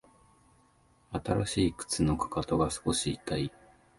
[1.11, 3.51] 新しい靴のかかとが少し痛い